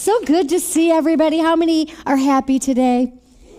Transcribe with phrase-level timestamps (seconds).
[0.00, 1.40] So good to see everybody.
[1.40, 3.12] How many are happy today?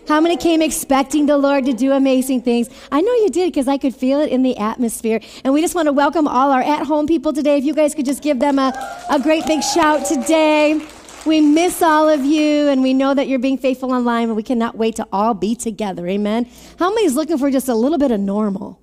[0.08, 2.68] How many came expecting the Lord to do amazing things?
[2.92, 5.22] I know you did because I could feel it in the atmosphere.
[5.44, 7.60] And we just want to welcome all our at home people today.
[7.60, 8.74] If you guys could just give them a,
[9.12, 10.84] a great big shout today.
[11.28, 14.42] We miss all of you, and we know that you're being faithful online, but we
[14.42, 16.08] cannot wait to all be together.
[16.08, 16.50] Amen.
[16.80, 18.82] How many is looking for just a little bit of normal?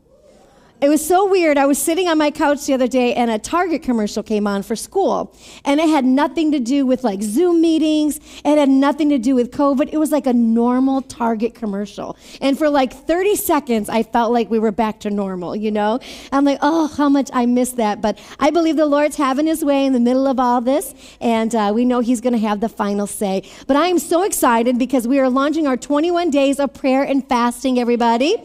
[0.81, 1.59] It was so weird.
[1.59, 4.63] I was sitting on my couch the other day and a Target commercial came on
[4.63, 5.35] for school.
[5.65, 8.21] And it had nothing to do with like Zoom meetings.
[8.45, 9.89] It had nothing to do with COVID.
[9.93, 12.17] It was like a normal Target commercial.
[12.41, 15.99] And for like 30 seconds, I felt like we were back to normal, you know?
[16.31, 18.01] I'm like, oh, how much I miss that.
[18.01, 20.95] But I believe the Lord's having his way in the middle of all this.
[21.21, 23.43] And uh, we know he's going to have the final say.
[23.67, 27.29] But I am so excited because we are launching our 21 days of prayer and
[27.29, 28.37] fasting, everybody.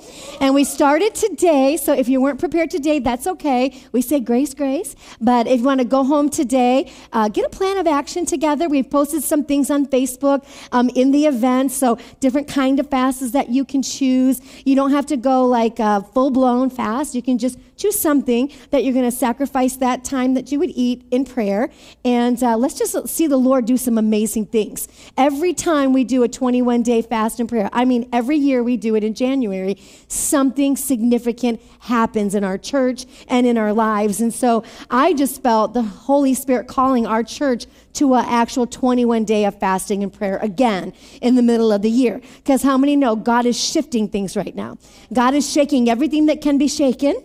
[0.42, 1.78] And we started today.
[1.78, 3.80] So if you weren't prepared today, that's okay.
[3.92, 4.96] We say grace, grace.
[5.22, 8.68] But if you want to go home today, uh, get a plan of action together.
[8.68, 13.32] We've posted some things on Facebook um, in the event, so different kind of fasts
[13.32, 14.42] that you can choose.
[14.66, 17.14] You don't have to go like a full blown fast.
[17.14, 20.72] You can just choose something that you're going to sacrifice that time that you would
[20.76, 21.70] eat in prayer.
[22.06, 24.88] And uh, let's just see the Lord do some amazing things.
[25.18, 28.78] Every time we do a 21 day fast and prayer, I mean, every year we
[28.78, 34.22] do it in January, something significant happens in our church and in our lives.
[34.22, 39.24] And so I just felt the Holy Spirit calling our church to an actual 21
[39.26, 42.22] day of fasting and prayer again in the middle of the year.
[42.38, 44.78] Because how many know God is shifting things right now?
[45.12, 47.24] God is shaking everything that can be shaken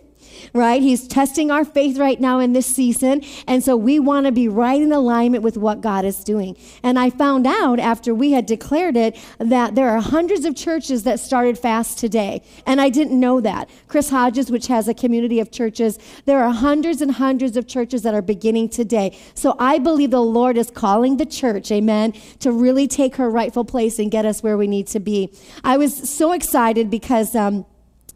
[0.53, 0.81] right?
[0.81, 3.21] He's testing our faith right now in this season.
[3.47, 6.57] And so we want to be right in alignment with what God is doing.
[6.83, 11.03] And I found out after we had declared it that there are hundreds of churches
[11.03, 12.41] that started fast today.
[12.65, 13.69] And I didn't know that.
[13.87, 18.01] Chris Hodges, which has a community of churches, there are hundreds and hundreds of churches
[18.03, 19.17] that are beginning today.
[19.33, 23.65] So I believe the Lord is calling the church, amen, to really take her rightful
[23.65, 25.33] place and get us where we need to be.
[25.63, 27.65] I was so excited because, um,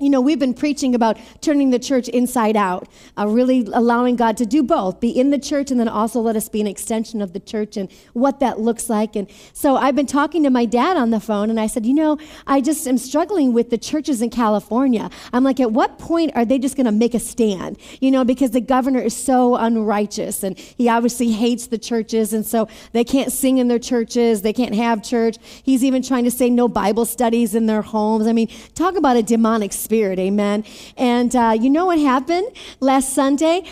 [0.04, 4.36] you know, we've been preaching about turning the church inside out, uh, really allowing God
[4.38, 7.22] to do both, be in the church and then also let us be an extension
[7.22, 9.16] of the church and what that looks like.
[9.16, 11.94] And so I've been talking to my dad on the phone and I said, you
[11.94, 15.10] know, I just am struggling with the churches in California.
[15.32, 17.78] I'm like, at what point are they just going to make a stand?
[18.02, 22.46] You know, because the governor is so unrighteous and he obviously hates the churches and
[22.46, 25.38] so they can't sing in their churches, they can't have church.
[25.64, 28.28] He's even trying to say no Bible studies in their homes.
[28.28, 30.18] I mean, talk about a demonic spirit Spirit.
[30.18, 30.66] Amen.
[30.98, 32.48] And uh, you know what happened
[32.80, 33.64] last Sunday?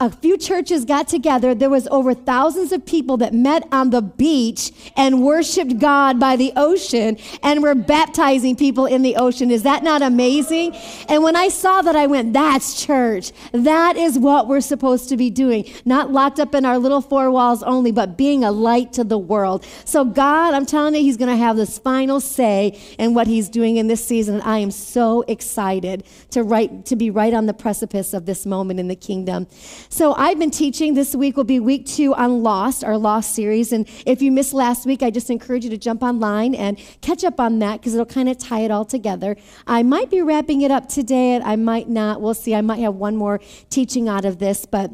[0.00, 1.56] A few churches got together.
[1.56, 6.36] There was over thousands of people that met on the beach and worshiped god by
[6.36, 9.50] the ocean and were baptizing people in the ocean.
[9.50, 10.76] Is that not amazing?
[11.08, 13.32] And when i saw that i went that's church.
[13.50, 15.68] That is what we're supposed to be doing.
[15.84, 19.18] Not locked up in our little four walls only but being a light to the
[19.18, 19.66] world.
[19.84, 23.48] So god i'm telling you he's going to have this final say in what he's
[23.48, 27.46] doing in this season and i am so excited to right to be right on
[27.46, 29.46] the precipice of this moment in the kingdom
[29.88, 30.94] so I've been teaching.
[30.94, 33.72] This week will be week two on Lost, our Lost series.
[33.72, 37.24] And if you missed last week, I just encourage you to jump online and catch
[37.24, 39.36] up on that because it'll kind of tie it all together.
[39.66, 42.20] I might be wrapping it up today, and I might not.
[42.20, 42.54] We'll see.
[42.54, 43.40] I might have one more
[43.70, 44.90] teaching out of this, but.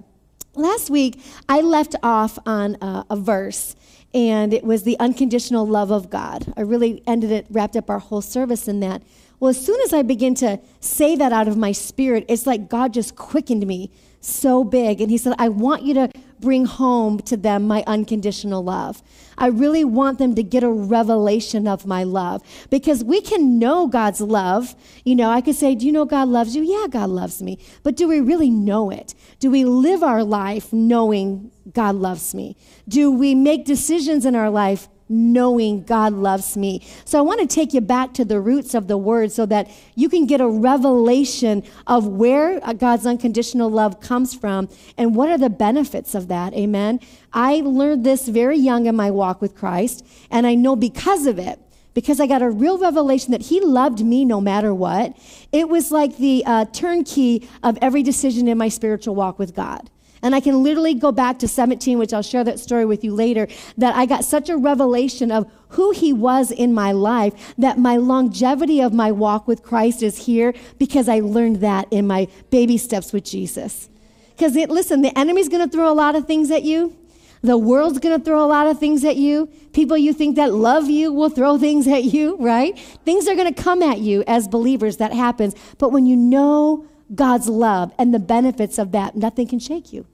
[0.57, 3.75] Last week, I left off on a, a verse
[4.15, 6.55] and it was the unconditional love of God.
[6.57, 9.03] I really ended it, wrapped up our whole service in that.
[9.41, 12.69] Well, as soon as I begin to say that out of my spirit, it's like
[12.69, 13.91] God just quickened me
[14.25, 15.01] so big.
[15.01, 19.03] And he said, I want you to bring home to them my unconditional love.
[19.39, 23.87] I really want them to get a revelation of my love because we can know
[23.87, 24.77] God's love.
[25.05, 26.63] You know, I could say, Do you know God loves you?
[26.63, 27.59] Yeah, God loves me.
[27.83, 29.15] But do we really know it?
[29.41, 32.57] Do we live our life knowing God loves me?
[32.89, 36.87] Do we make decisions in our life knowing God loves me.
[37.05, 39.71] So I want to take you back to the roots of the word so that
[39.95, 45.39] you can get a revelation of where God's unconditional love comes from and what are
[45.39, 46.55] the benefits of that.
[46.55, 47.01] Amen.
[47.33, 51.39] I learned this very young in my walk with Christ, and I know because of
[51.39, 51.61] it.
[51.93, 55.17] Because I got a real revelation that he loved me no matter what.
[55.53, 59.91] It was like the uh, turnkey of every decision in my spiritual walk with God.
[60.25, 63.15] And I can literally go back to 17, which I'll share that story with you
[63.15, 67.79] later, that I got such a revelation of who he was in my life that
[67.79, 72.29] my longevity of my walk with Christ is here because I learned that in my
[72.51, 73.91] baby steps with Jesus.
[74.31, 76.97] Because listen, the enemy's going to throw a lot of things at you.
[77.43, 79.51] The world's going to throw a lot of things at you.
[79.75, 82.79] People you think that love you will throw things at you, right?
[83.05, 84.97] Things are going to come at you as believers.
[84.97, 85.55] That happens.
[85.77, 90.07] But when you know God's love and the benefits of that, nothing can shake you.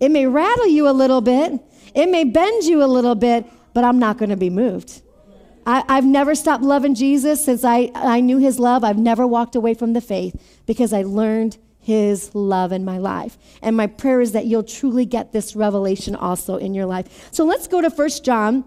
[0.00, 1.60] It may rattle you a little bit,
[1.94, 5.02] it may bend you a little bit, but I'm not going to be moved.
[5.66, 8.84] I, have never stopped loving Jesus since I, I knew his love.
[8.84, 13.36] I've never walked away from the faith because I learned his love in my life.
[13.60, 17.28] And my prayer is that you'll truly get this revelation also in your life.
[17.32, 18.64] So let's go to First John.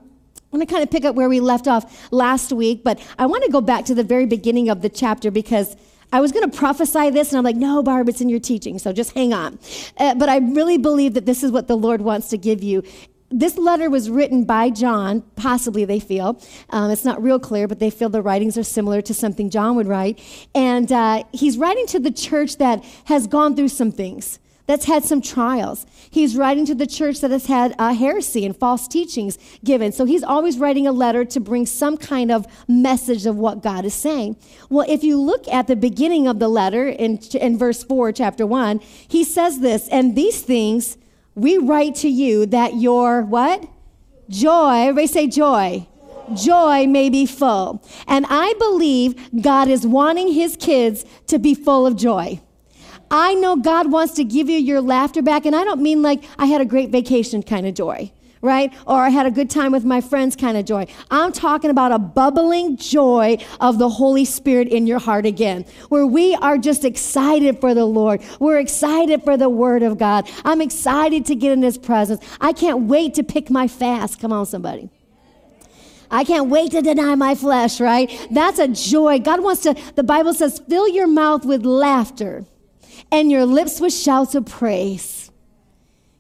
[0.54, 3.26] I'm going to kind of pick up where we left off last week, but I
[3.26, 5.76] want to go back to the very beginning of the chapter because
[6.12, 8.80] I was going to prophesy this, and I'm like, no, Barb, it's in your teaching,
[8.80, 9.60] so just hang on.
[9.98, 12.84] Uh, but I really believe that this is what the Lord wants to give you
[13.32, 16.40] this letter was written by John, possibly they feel.
[16.70, 19.76] Um, it's not real clear, but they feel the writings are similar to something John
[19.78, 20.20] would write.
[20.54, 25.04] And uh, he's writing to the church that has gone through some things, that's had
[25.04, 25.86] some trials.
[26.10, 29.92] He's writing to the church that has had uh, heresy and false teachings given.
[29.92, 33.86] So he's always writing a letter to bring some kind of message of what God
[33.86, 34.38] is saying.
[34.70, 38.46] Well, if you look at the beginning of the letter in, in verse 4, chapter
[38.46, 40.98] 1, he says this, and these things
[41.36, 43.66] we write to you that your what?
[44.30, 45.88] Joy, everybody say joy.
[46.34, 47.84] Joy may be full.
[48.08, 52.40] And I believe God is wanting his kids to be full of joy.
[53.12, 56.24] I know God wants to give you your laughter back, and I don't mean like
[56.40, 58.12] I had a great vacation kind of joy
[58.42, 58.74] right?
[58.88, 60.88] Or I had a good time with my friends kind of joy.
[61.10, 66.06] I'm talking about a bubbling joy of the Holy Spirit in your heart again, where
[66.06, 68.22] we are just excited for the Lord.
[68.40, 70.30] We're excited for the Word of God.
[70.44, 72.24] I'm excited to get in His presence.
[72.40, 74.20] I can't wait to pick my fast.
[74.20, 74.90] Come on, somebody.
[76.10, 78.12] I can't wait to deny my flesh, right?
[78.32, 79.20] That's a joy.
[79.20, 82.46] God wants to, the Bible says, fill your mouth with laughter
[83.12, 85.32] and your lips with shouts of praise.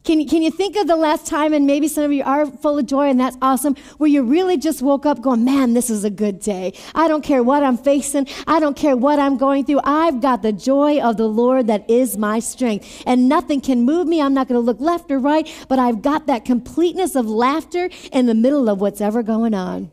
[0.03, 2.79] Can, can you think of the last time, and maybe some of you are full
[2.79, 6.03] of joy, and that's awesome, where you really just woke up going, Man, this is
[6.03, 6.73] a good day.
[6.95, 9.81] I don't care what I'm facing, I don't care what I'm going through.
[9.83, 14.07] I've got the joy of the Lord that is my strength, and nothing can move
[14.07, 14.21] me.
[14.21, 17.91] I'm not going to look left or right, but I've got that completeness of laughter
[18.11, 19.91] in the middle of what's ever going on.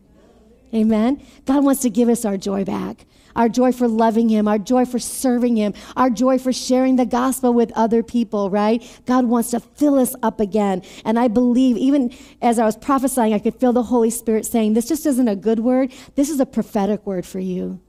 [0.73, 1.23] Amen.
[1.45, 3.05] God wants to give us our joy back
[3.37, 7.07] our joy for loving Him, our joy for serving Him, our joy for sharing the
[7.07, 8.83] gospel with other people, right?
[9.07, 10.83] God wants to fill us up again.
[11.05, 14.75] And I believe, even as I was prophesying, I could feel the Holy Spirit saying,
[14.75, 17.81] This just isn't a good word, this is a prophetic word for you.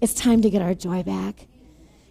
[0.00, 1.46] It's time to get our joy back.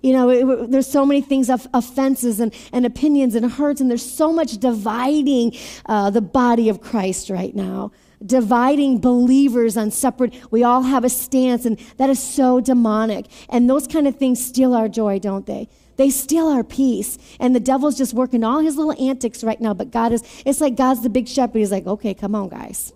[0.02, 3.90] You know, it, there's so many things of offenses and, and opinions and hurts, and
[3.90, 5.56] there's so much dividing
[5.86, 7.92] uh, the body of Christ right now
[8.26, 13.28] dividing believers on separate we all have a stance and that is so demonic.
[13.50, 15.70] And those kind of things steal our joy don't they?
[15.98, 17.18] They steal our peace.
[17.40, 20.62] And the devil's just working all his little antics right now but god is it's
[20.62, 21.60] like god's the big shepherd.
[21.60, 22.94] He's like okay come on guys.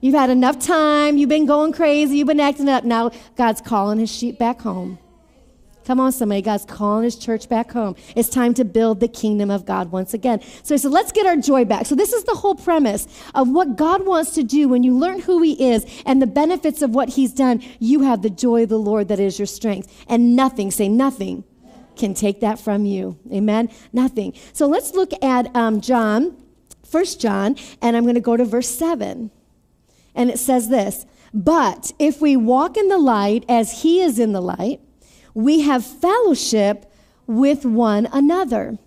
[0.00, 1.16] You've had enough time.
[1.16, 2.18] You've been going crazy.
[2.18, 2.84] You've been acting up.
[2.84, 4.98] Now god's calling his sheep back home
[5.84, 6.40] Come on, somebody.
[6.40, 7.94] God's calling his church back home.
[8.16, 10.40] It's time to build the kingdom of God once again.
[10.62, 11.84] So he said, let's get our joy back.
[11.86, 15.20] So this is the whole premise of what God wants to do when you learn
[15.20, 17.62] who he is and the benefits of what he's done.
[17.80, 20.04] You have the joy of the Lord that is your strength.
[20.08, 21.44] And nothing, say nothing,
[21.96, 23.18] can take that from you.
[23.30, 23.68] Amen?
[23.92, 24.32] Nothing.
[24.54, 26.36] So let's look at um, John,
[26.86, 29.30] First John, and I'm going to go to verse 7.
[30.14, 31.04] And it says this,
[31.34, 34.80] But if we walk in the light as he is in the light,
[35.34, 36.90] we have fellowship
[37.26, 38.78] with one another.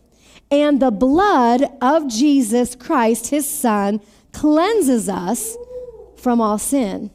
[0.49, 3.99] And the blood of Jesus Christ, his son,
[4.31, 5.57] cleanses us
[6.15, 7.11] from all sin.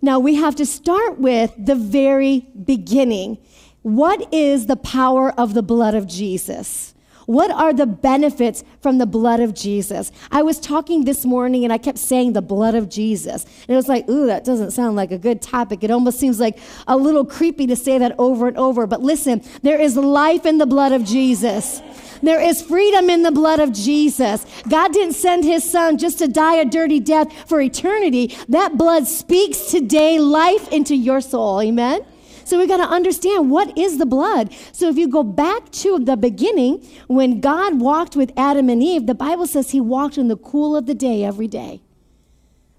[0.00, 3.38] Now we have to start with the very beginning.
[3.82, 6.91] What is the power of the blood of Jesus?
[7.26, 10.12] What are the benefits from the blood of Jesus?
[10.30, 13.44] I was talking this morning and I kept saying the blood of Jesus.
[13.44, 15.84] And it was like, ooh, that doesn't sound like a good topic.
[15.84, 18.86] It almost seems like a little creepy to say that over and over.
[18.86, 21.80] But listen, there is life in the blood of Jesus.
[22.22, 24.46] There is freedom in the blood of Jesus.
[24.68, 28.36] God didn't send his son just to die a dirty death for eternity.
[28.48, 31.60] That blood speaks today life into your soul.
[31.60, 32.04] Amen.
[32.52, 34.52] So we got to understand what is the blood.
[34.72, 39.06] So if you go back to the beginning, when God walked with Adam and Eve,
[39.06, 41.80] the Bible says he walked in the cool of the day every day.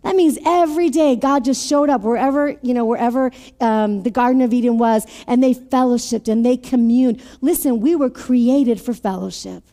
[0.03, 4.44] That means every day God just showed up wherever, you know, wherever um, the Garden
[4.44, 7.24] of Eden was, and they fellowshipped and they communed.
[7.42, 9.63] Listen, we were created for fellowship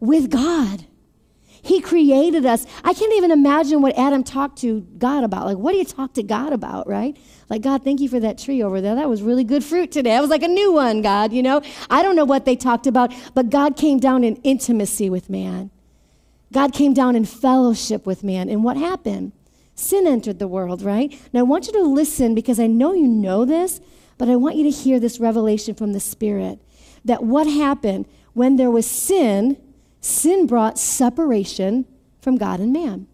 [0.00, 0.84] with God.
[1.62, 2.66] He created us.
[2.82, 5.46] I can't even imagine what Adam talked to God about.
[5.46, 7.16] Like, what do you talk to God about, right?
[7.48, 8.96] Like, God, thank you for that tree over there.
[8.96, 10.10] That was really good fruit today.
[10.10, 11.62] That was like a new one, God, you know?
[11.88, 15.70] I don't know what they talked about, but God came down in intimacy with man.
[16.52, 18.48] God came down in fellowship with man.
[18.48, 19.32] And what happened?
[19.76, 21.20] Sin entered the world, right?
[21.32, 23.80] Now, I want you to listen because I know you know this,
[24.18, 26.58] but I want you to hear this revelation from the Spirit
[27.04, 29.56] that what happened when there was sin,
[30.00, 31.84] sin brought separation
[32.20, 33.06] from God and man.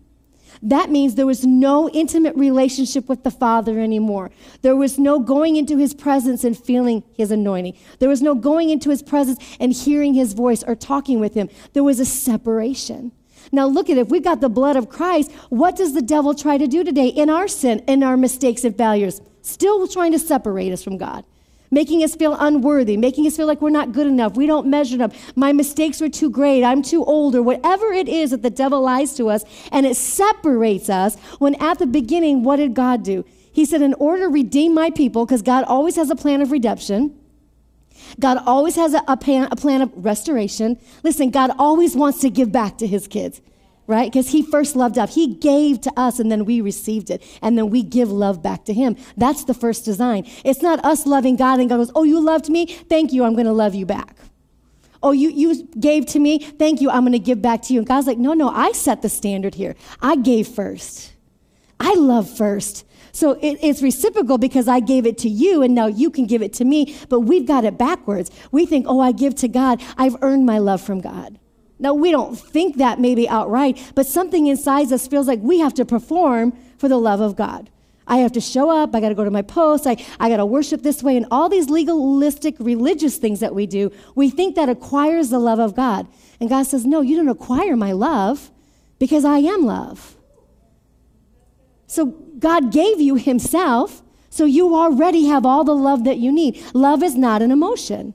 [0.62, 4.30] That means there was no intimate relationship with the Father anymore.
[4.62, 7.76] There was no going into his presence and feeling his anointing.
[7.98, 11.48] There was no going into his presence and hearing his voice or talking with him.
[11.72, 13.10] There was a separation.
[13.50, 14.02] Now, look at it.
[14.02, 17.08] If we've got the blood of Christ, what does the devil try to do today
[17.08, 19.20] in our sin, in our mistakes and failures?
[19.42, 21.24] Still trying to separate us from God
[21.72, 25.02] making us feel unworthy, making us feel like we're not good enough, we don't measure
[25.02, 28.50] up, my mistakes were too great, I'm too old, or whatever it is that the
[28.50, 31.16] devil lies to us, and it separates us.
[31.40, 33.24] When at the beginning, what did God do?
[33.52, 36.52] He said, In order to redeem my people, because God always has a plan of
[36.52, 37.18] redemption.
[38.20, 40.78] God always has a, a, plan, a plan of restoration.
[41.02, 43.40] Listen, God always wants to give back to his kids
[43.86, 44.10] right?
[44.10, 45.14] Because he first loved us.
[45.14, 47.22] He gave to us and then we received it.
[47.42, 48.96] And then we give love back to him.
[49.16, 50.26] That's the first design.
[50.44, 52.66] It's not us loving God and God goes, Oh, you loved me?
[52.66, 53.24] Thank you.
[53.24, 54.16] I'm going to love you back.
[55.02, 56.38] Oh, you, you gave to me?
[56.38, 56.88] Thank you.
[56.88, 57.80] I'm going to give back to you.
[57.80, 59.74] And God's like, No, no, I set the standard here.
[60.00, 61.12] I gave first.
[61.80, 62.86] I love first.
[63.14, 66.40] So it, it's reciprocal because I gave it to you and now you can give
[66.40, 66.96] it to me.
[67.08, 68.30] But we've got it backwards.
[68.52, 69.82] We think, Oh, I give to God.
[69.98, 71.38] I've earned my love from God.
[71.82, 75.74] Now, we don't think that maybe outright, but something inside us feels like we have
[75.74, 77.70] to perform for the love of God.
[78.06, 78.94] I have to show up.
[78.94, 79.84] I got to go to my post.
[79.86, 81.16] I, I got to worship this way.
[81.16, 85.58] And all these legalistic religious things that we do, we think that acquires the love
[85.58, 86.06] of God.
[86.38, 88.52] And God says, No, you don't acquire my love
[89.00, 90.16] because I am love.
[91.88, 92.06] So
[92.38, 96.62] God gave you Himself, so you already have all the love that you need.
[96.74, 98.14] Love is not an emotion.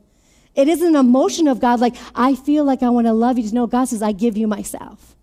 [0.57, 3.49] It isn't an emotion of God, like, I feel like I want to love you.
[3.51, 5.15] No, God says, I give you myself.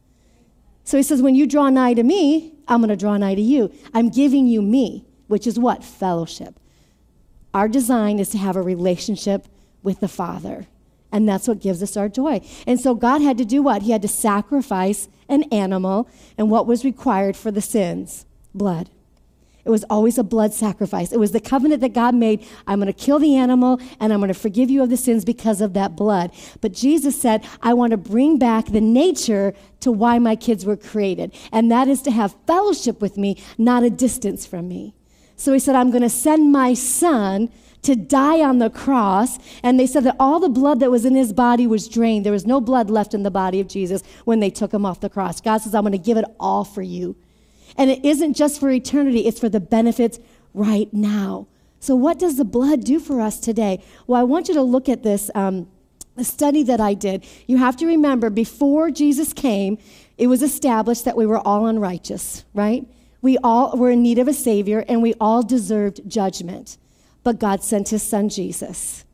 [0.84, 3.42] So he says, when you draw nigh to me, I'm going to draw nigh to
[3.42, 3.72] you.
[3.92, 5.82] I'm giving you me, which is what?
[5.82, 6.60] Fellowship.
[7.52, 9.48] Our design is to have a relationship
[9.82, 10.66] with the Father.
[11.10, 12.40] And that's what gives us our joy.
[12.66, 13.82] And so God had to do what?
[13.82, 16.08] He had to sacrifice an animal.
[16.38, 18.26] And what was required for the sins?
[18.54, 18.90] Blood.
[19.64, 21.10] It was always a blood sacrifice.
[21.10, 22.46] It was the covenant that God made.
[22.66, 25.24] I'm going to kill the animal and I'm going to forgive you of the sins
[25.24, 26.32] because of that blood.
[26.60, 30.76] But Jesus said, I want to bring back the nature to why my kids were
[30.76, 31.32] created.
[31.50, 34.94] And that is to have fellowship with me, not a distance from me.
[35.36, 37.50] So he said, I'm going to send my son
[37.82, 39.38] to die on the cross.
[39.62, 42.24] And they said that all the blood that was in his body was drained.
[42.24, 45.00] There was no blood left in the body of Jesus when they took him off
[45.00, 45.40] the cross.
[45.40, 47.16] God says, I'm going to give it all for you.
[47.76, 50.18] And it isn't just for eternity, it's for the benefits
[50.52, 51.46] right now.
[51.80, 53.82] So, what does the blood do for us today?
[54.06, 55.68] Well, I want you to look at this um,
[56.22, 57.26] study that I did.
[57.46, 59.78] You have to remember, before Jesus came,
[60.16, 62.86] it was established that we were all unrighteous, right?
[63.20, 66.78] We all were in need of a Savior and we all deserved judgment.
[67.22, 69.04] But God sent His Son Jesus.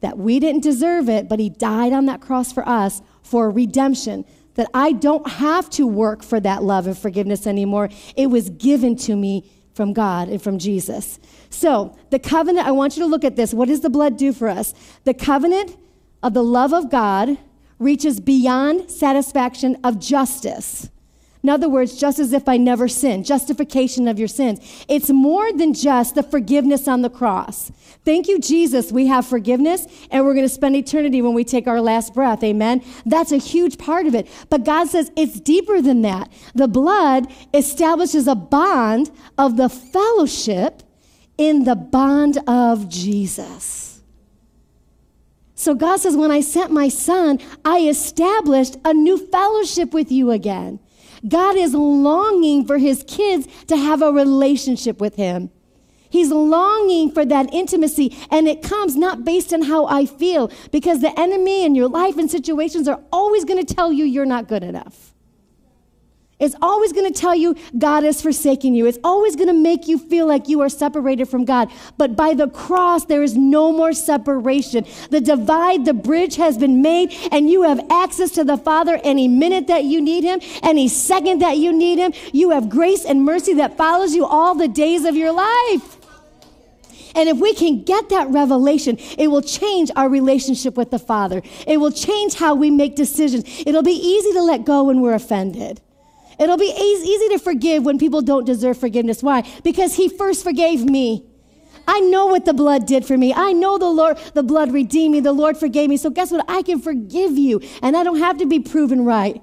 [0.00, 4.24] That we didn't deserve it, but He died on that cross for us for redemption
[4.54, 7.90] that I don't have to work for that love and forgiveness anymore.
[8.16, 11.18] It was given to me from God and from Jesus.
[11.50, 13.52] So, the covenant, I want you to look at this.
[13.52, 14.72] What does the blood do for us?
[15.04, 15.76] The covenant
[16.22, 17.38] of the love of God
[17.78, 20.88] reaches beyond satisfaction of justice.
[21.44, 24.84] In other words, just as if I never sinned, justification of your sins.
[24.88, 27.70] It's more than just the forgiveness on the cross.
[28.02, 28.90] Thank you, Jesus.
[28.90, 32.42] We have forgiveness and we're going to spend eternity when we take our last breath.
[32.42, 32.82] Amen.
[33.04, 34.26] That's a huge part of it.
[34.48, 36.32] But God says it's deeper than that.
[36.54, 40.82] The blood establishes a bond of the fellowship
[41.36, 44.00] in the bond of Jesus.
[45.54, 50.30] So God says, when I sent my son, I established a new fellowship with you
[50.30, 50.80] again.
[51.26, 55.50] God is longing for his kids to have a relationship with him.
[56.10, 61.00] He's longing for that intimacy, and it comes not based on how I feel, because
[61.00, 64.46] the enemy and your life and situations are always going to tell you you're not
[64.46, 65.13] good enough.
[66.40, 68.86] It's always going to tell you God has forsaken you.
[68.86, 71.70] It's always going to make you feel like you are separated from God.
[71.96, 74.84] But by the cross, there is no more separation.
[75.10, 79.28] The divide, the bridge has been made, and you have access to the Father any
[79.28, 82.12] minute that you need Him, any second that you need Him.
[82.32, 85.98] You have grace and mercy that follows you all the days of your life.
[87.14, 91.42] And if we can get that revelation, it will change our relationship with the Father.
[91.64, 93.44] It will change how we make decisions.
[93.64, 95.80] It'll be easy to let go when we're offended.
[96.38, 99.22] It'll be easy to forgive when people don't deserve forgiveness.
[99.22, 99.42] Why?
[99.62, 101.24] Because He first forgave me.
[101.86, 103.32] I know what the blood did for me.
[103.34, 105.20] I know the Lord, the blood redeemed me.
[105.20, 105.96] The Lord forgave me.
[105.96, 106.44] So guess what?
[106.48, 107.60] I can forgive you.
[107.82, 109.42] And I don't have to be proven right.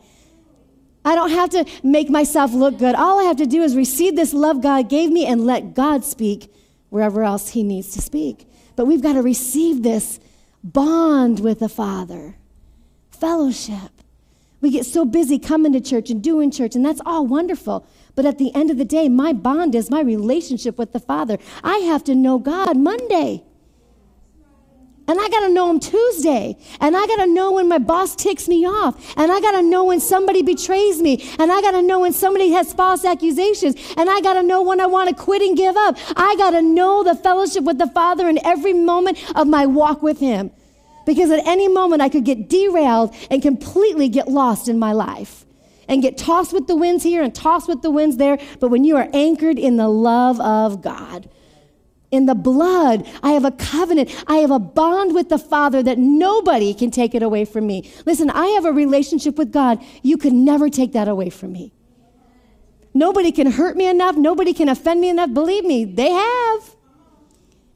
[1.04, 2.96] I don't have to make myself look good.
[2.96, 6.04] All I have to do is receive this love God gave me and let God
[6.04, 6.54] speak
[6.90, 8.48] wherever else He needs to speak.
[8.76, 10.20] But we've got to receive this
[10.64, 12.36] bond with the Father,
[13.10, 14.01] fellowship.
[14.62, 17.86] We get so busy coming to church and doing church, and that's all wonderful.
[18.16, 21.38] But at the end of the day, my bond is my relationship with the Father.
[21.64, 23.44] I have to know God Monday.
[25.08, 26.58] And I got to know him Tuesday.
[26.80, 29.14] And I got to know when my boss ticks me off.
[29.18, 31.30] And I got to know when somebody betrays me.
[31.38, 33.76] And I got to know when somebody has false accusations.
[33.98, 35.98] And I got to know when I want to quit and give up.
[36.16, 40.02] I got to know the fellowship with the Father in every moment of my walk
[40.02, 40.52] with him.
[41.06, 45.46] Because at any moment I could get derailed and completely get lost in my life
[45.88, 48.40] and get tossed with the winds here and tossed with the winds there.
[48.60, 51.30] But when you are anchored in the love of God,
[52.12, 53.08] in the blood.
[53.24, 54.14] I have a covenant.
[54.28, 57.90] I have a bond with the Father that nobody can take it away from me.
[58.06, 59.82] Listen, I have a relationship with God.
[60.04, 61.72] You could never take that away from me.
[62.94, 64.18] Nobody can hurt me enough.
[64.18, 65.34] Nobody can offend me enough.
[65.34, 66.76] Believe me, they have.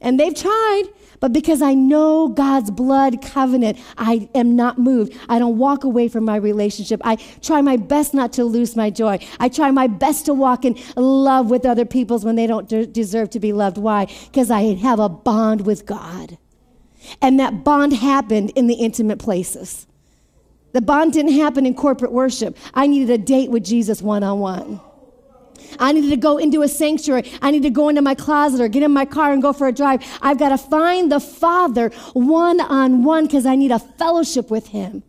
[0.02, 0.84] And they've tried.
[1.20, 5.16] But because I know God's blood covenant, I am not moved.
[5.28, 7.00] I don't walk away from my relationship.
[7.04, 9.18] I try my best not to lose my joy.
[9.40, 12.86] I try my best to walk in love with other people's when they don't de-
[12.86, 13.78] deserve to be loved.
[13.78, 14.06] Why?
[14.26, 16.38] Because I have a bond with God.
[17.22, 19.86] And that bond happened in the intimate places.
[20.72, 22.56] The bond didn't happen in corporate worship.
[22.74, 24.80] I needed a date with Jesus one on one.
[25.78, 27.30] I needed to go into a sanctuary.
[27.42, 29.68] I need to go into my closet or get in my car and go for
[29.68, 30.02] a drive.
[30.22, 34.68] I've got to find the Father one on one because I need a fellowship with
[34.68, 35.02] Him.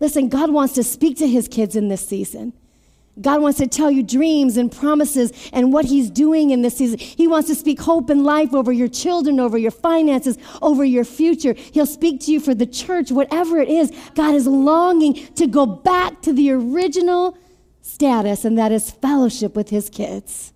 [0.00, 2.52] Listen, God wants to speak to His kids in this season.
[3.20, 6.98] God wants to tell you dreams and promises and what He's doing in this season.
[6.98, 11.04] He wants to speak hope and life over your children, over your finances, over your
[11.04, 11.52] future.
[11.52, 13.92] He'll speak to you for the church, whatever it is.
[14.14, 17.36] God is longing to go back to the original
[17.90, 20.52] status, and that is fellowship with his kids.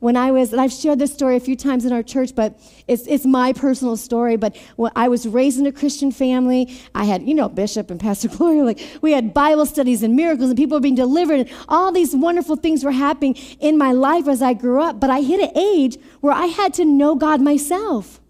[0.00, 2.58] When I was, and I've shared this story a few times in our church, but
[2.88, 4.36] it's, it's my personal story.
[4.36, 8.00] But when I was raised in a Christian family, I had, you know, Bishop and
[8.00, 11.50] Pastor Gloria, like we had Bible studies and miracles, and people were being delivered, and
[11.68, 15.00] all these wonderful things were happening in my life as I grew up.
[15.00, 18.20] But I hit an age where I had to know God myself.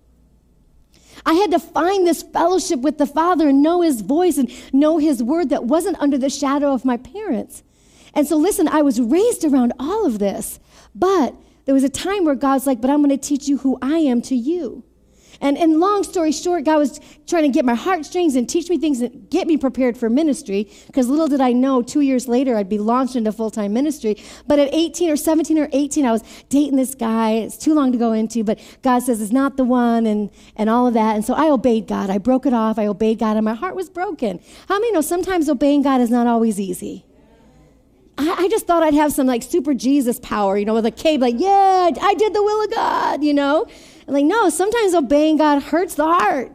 [1.25, 4.99] I had to find this fellowship with the Father and know His voice and know
[4.99, 7.63] His word that wasn't under the shadow of my parents.
[8.15, 10.59] And so, listen, I was raised around all of this,
[10.95, 13.79] but there was a time where God's like, but I'm going to teach you who
[13.81, 14.85] I am to you.
[15.43, 18.77] And, and long story short, God was trying to get my heartstrings and teach me
[18.77, 20.71] things that get me prepared for ministry.
[20.87, 24.23] Because little did I know, two years later, I'd be launched into full time ministry.
[24.47, 27.33] But at 18 or 17 or 18, I was dating this guy.
[27.33, 30.69] It's too long to go into, but God says it's not the one and, and
[30.69, 31.17] all of that.
[31.17, 32.11] And so I obeyed God.
[32.11, 32.79] I broke it off.
[32.79, 34.41] I obeyed God, and my heart was broken.
[34.69, 37.07] How many know sometimes obeying God is not always easy?
[38.21, 40.91] I, I just thought I'd have some like super Jesus power, you know, with a
[40.91, 43.67] cape, like, yeah, I did the will of God, you know?
[44.07, 46.55] And like, no, sometimes obeying God hurts the heart.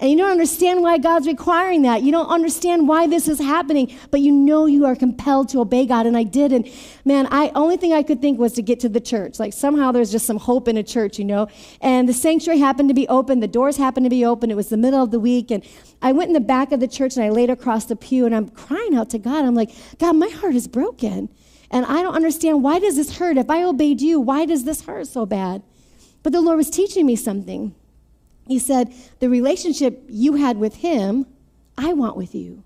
[0.00, 2.02] And you don't understand why God's requiring that.
[2.02, 5.86] You don't understand why this is happening, but you know you are compelled to obey
[5.86, 6.06] God.
[6.06, 6.52] And I did.
[6.52, 6.70] And
[7.04, 9.40] man, I only thing I could think was to get to the church.
[9.40, 11.48] Like somehow there's just some hope in a church, you know.
[11.80, 13.40] And the sanctuary happened to be open.
[13.40, 14.52] The doors happened to be open.
[14.52, 15.50] It was the middle of the week.
[15.50, 15.64] And
[16.00, 18.34] I went in the back of the church and I laid across the pew and
[18.34, 19.44] I'm crying out to God.
[19.44, 21.28] I'm like, God, my heart is broken.
[21.72, 23.36] And I don't understand why does this hurt?
[23.36, 25.62] If I obeyed you, why does this hurt so bad?
[26.22, 27.74] But the Lord was teaching me something.
[28.48, 31.26] He said, The relationship you had with him,
[31.76, 32.64] I want with you.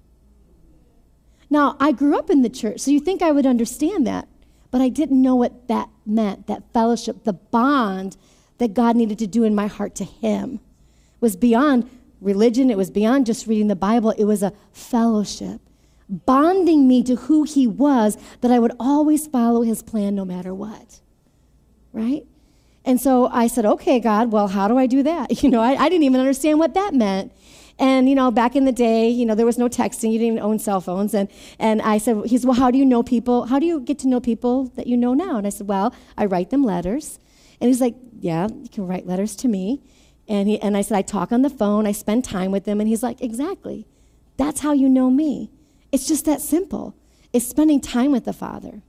[1.51, 4.27] Now, I grew up in the church, so you think I would understand that,
[4.71, 8.17] but I didn't know what that meant that fellowship, the bond
[8.57, 10.61] that God needed to do in my heart to him
[11.21, 11.91] was beyond
[12.21, 15.61] religion, it was beyond just reading the Bible, it was a fellowship.
[16.09, 20.55] Bonding me to who he was, that I would always follow his plan no matter
[20.55, 21.01] what.
[21.93, 22.25] Right?
[22.85, 25.31] And so I said, okay, God, well, how do I do that?
[25.43, 27.33] You know, I, I, didn't even understand what that meant.
[27.79, 30.13] And, you know, back in the day, you know, there was no texting.
[30.13, 31.15] You didn't even own cell phones.
[31.15, 33.47] And, and I said, he said, well, how do you know people?
[33.47, 35.37] How do you get to know people that you know now?
[35.37, 37.19] And I said, well, I write them letters.
[37.61, 39.83] And he's like, yeah, you can write letters to me.
[40.29, 41.87] And, he, and I said, I talk on the phone.
[41.87, 42.81] I spend time with them.
[42.81, 43.87] And he's like, exactly.
[44.37, 45.51] That's how you know me.
[45.91, 46.95] It's just that simple.
[47.33, 48.83] It's spending time with the Father.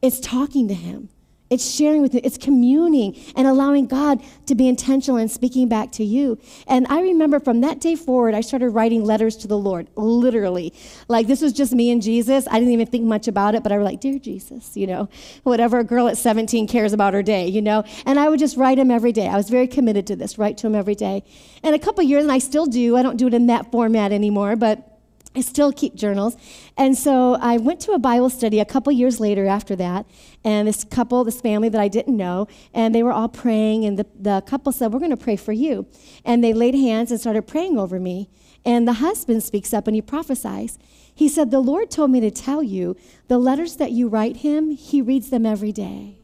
[0.00, 1.10] It's talking to him.
[1.48, 5.92] It's sharing with you, it's communing and allowing God to be intentional and speaking back
[5.92, 6.38] to you.
[6.66, 10.72] And I remember from that day forward, I started writing letters to the Lord, literally.
[11.06, 12.48] Like this was just me and Jesus.
[12.50, 15.08] I didn't even think much about it, but I was like, Dear Jesus, you know,
[15.44, 17.84] whatever a girl at 17 cares about her day, you know.
[18.04, 19.28] And I would just write him every day.
[19.28, 21.22] I was very committed to this, write to him every day.
[21.62, 24.10] And a couple years, and I still do, I don't do it in that format
[24.10, 24.95] anymore, but
[25.36, 26.34] I still keep journals.
[26.78, 30.06] And so I went to a Bible study a couple years later after that.
[30.42, 33.84] And this couple, this family that I didn't know, and they were all praying.
[33.84, 35.86] And the, the couple said, We're going to pray for you.
[36.24, 38.30] And they laid hands and started praying over me.
[38.64, 40.78] And the husband speaks up and he prophesies.
[41.14, 42.96] He said, The Lord told me to tell you
[43.28, 46.18] the letters that you write him, he reads them every day.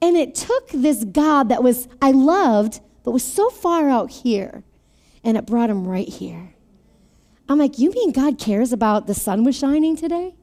[0.00, 4.64] And it took this God that was, I loved, but was so far out here,
[5.22, 6.55] and it brought him right here.
[7.48, 10.34] I'm like, You mean God cares about the sun was shining today?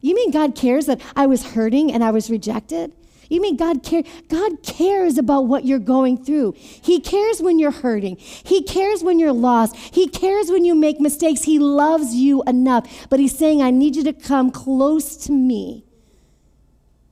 [0.00, 2.92] You mean God cares that I was hurting and I was rejected?
[3.28, 4.04] You mean God care?
[4.28, 6.54] God cares about what you're going through.
[6.56, 8.16] He cares when you're hurting.
[8.16, 9.76] He cares when you're lost.
[9.76, 11.42] He cares when you make mistakes.
[11.42, 13.06] He loves you enough.
[13.10, 15.84] But he's saying, I need you to come close to me.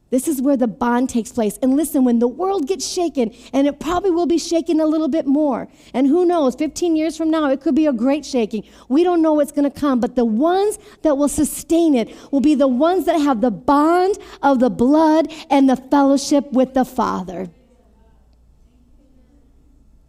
[0.08, 1.58] This is where the bond takes place.
[1.60, 5.08] And listen, when the world gets shaken, and it probably will be shaken a little
[5.08, 8.62] bit more, and who knows, 15 years from now, it could be a great shaking.
[8.88, 12.40] We don't know what's going to come, but the ones that will sustain it will
[12.40, 16.84] be the ones that have the bond of the blood and the fellowship with the
[16.84, 17.50] Father.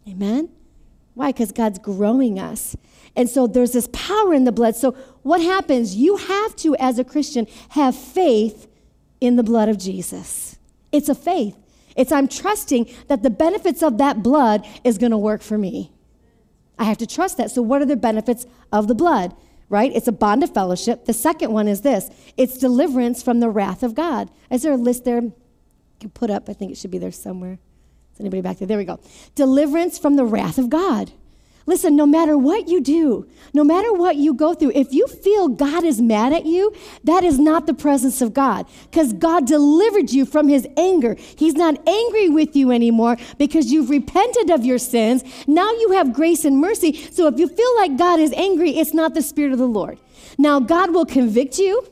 [0.08, 0.48] Amen?
[1.14, 1.32] Why?
[1.32, 2.76] Because God's growing us.
[3.16, 4.76] And so there's this power in the blood.
[4.76, 5.96] So what happens?
[5.96, 8.67] You have to, as a Christian, have faith
[9.20, 10.56] in the blood of Jesus.
[10.92, 11.56] It's a faith.
[11.96, 15.92] It's I'm trusting that the benefits of that blood is going to work for me.
[16.78, 17.50] I have to trust that.
[17.50, 19.34] So, what are the benefits of the blood?
[19.68, 19.92] Right?
[19.94, 21.04] It's a bond of fellowship.
[21.04, 24.30] The second one is this it's deliverance from the wrath of God.
[24.50, 25.18] Is there a list there?
[25.18, 26.48] I can put up.
[26.48, 27.58] I think it should be there somewhere.
[28.14, 28.68] Is anybody back there?
[28.68, 29.00] There we go.
[29.34, 31.12] Deliverance from the wrath of God.
[31.68, 35.48] Listen, no matter what you do, no matter what you go through, if you feel
[35.48, 36.72] God is mad at you,
[37.04, 41.14] that is not the presence of God because God delivered you from his anger.
[41.36, 45.22] He's not angry with you anymore because you've repented of your sins.
[45.46, 46.94] Now you have grace and mercy.
[47.12, 49.98] So if you feel like God is angry, it's not the Spirit of the Lord.
[50.38, 51.86] Now, God will convict you.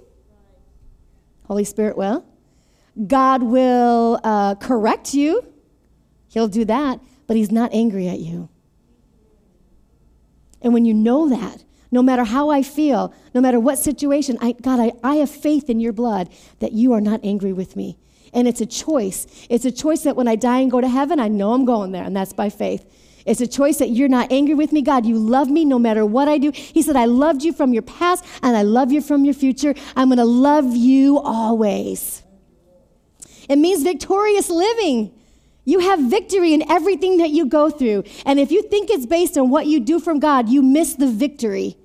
[1.44, 2.24] Holy Spirit will.
[3.06, 5.44] God will uh, correct you.
[6.28, 8.48] He'll do that, but He's not angry at you.
[10.62, 14.52] And when you know that, no matter how I feel, no matter what situation, I,
[14.52, 17.98] God, I, I have faith in your blood that you are not angry with me.
[18.32, 19.26] And it's a choice.
[19.48, 21.92] It's a choice that when I die and go to heaven, I know I'm going
[21.92, 22.84] there, and that's by faith.
[23.24, 25.04] It's a choice that you're not angry with me, God.
[25.04, 26.52] You love me no matter what I do.
[26.54, 29.74] He said, I loved you from your past, and I love you from your future.
[29.96, 32.22] I'm going to love you always.
[33.48, 35.12] It means victorious living.
[35.66, 38.04] You have victory in everything that you go through.
[38.24, 41.08] And if you think it's based on what you do from God, you miss the
[41.08, 41.76] victory.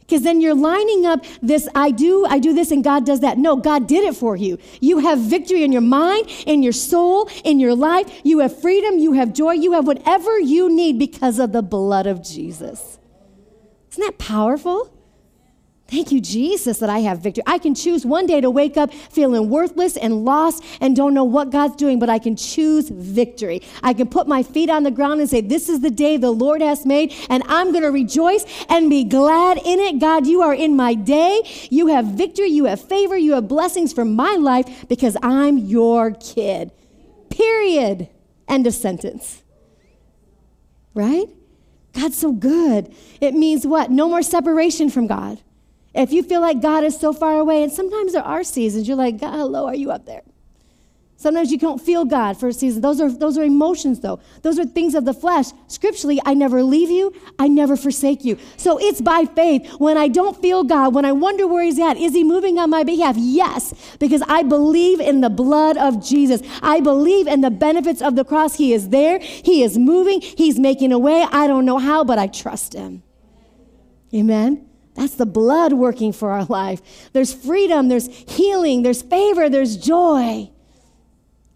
[0.00, 3.38] Because then you're lining up this, I do, I do this, and God does that.
[3.38, 4.58] No, God did it for you.
[4.78, 8.20] You have victory in your mind, in your soul, in your life.
[8.22, 12.06] You have freedom, you have joy, you have whatever you need because of the blood
[12.06, 12.98] of Jesus.
[13.92, 14.93] Isn't that powerful?
[15.94, 17.44] Thank you, Jesus, that I have victory.
[17.46, 21.22] I can choose one day to wake up feeling worthless and lost and don't know
[21.22, 23.62] what God's doing, but I can choose victory.
[23.80, 26.32] I can put my feet on the ground and say, This is the day the
[26.32, 30.00] Lord has made, and I'm going to rejoice and be glad in it.
[30.00, 31.42] God, you are in my day.
[31.70, 36.10] You have victory, you have favor, you have blessings for my life because I'm your
[36.10, 36.72] kid.
[37.30, 38.08] Period.
[38.48, 39.44] End of sentence.
[40.92, 41.28] Right?
[41.92, 42.92] God's so good.
[43.20, 43.92] It means what?
[43.92, 45.40] No more separation from God.
[45.94, 48.96] If you feel like God is so far away, and sometimes there are seasons you're
[48.96, 50.22] like, God, hello, are you up there?
[51.16, 52.82] Sometimes you don't feel God for a season.
[52.82, 54.20] Those are, those are emotions, though.
[54.42, 55.46] Those are things of the flesh.
[55.68, 58.36] Scripturally, I never leave you, I never forsake you.
[58.56, 59.66] So it's by faith.
[59.78, 62.68] When I don't feel God, when I wonder where He's at, is He moving on
[62.68, 63.14] my behalf?
[63.16, 66.42] Yes, because I believe in the blood of Jesus.
[66.60, 68.56] I believe in the benefits of the cross.
[68.56, 71.24] He is there, He is moving, He's making a way.
[71.30, 73.02] I don't know how, but I trust Him.
[74.12, 74.68] Amen.
[74.94, 77.10] That's the blood working for our life.
[77.12, 80.50] There's freedom, there's healing, there's favor, there's joy.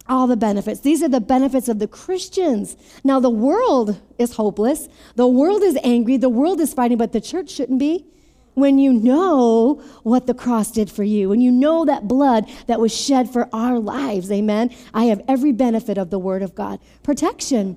[0.09, 0.81] All the benefits.
[0.81, 2.77] These are the benefits of the Christians.
[3.05, 4.89] Now, the world is hopeless.
[5.17, 6.17] The world is angry.
[6.17, 8.07] The world is fighting, but the church shouldn't be.
[8.55, 12.81] When you know what the cross did for you, when you know that blood that
[12.81, 16.81] was shed for our lives, amen, I have every benefit of the Word of God.
[17.05, 17.77] Protection.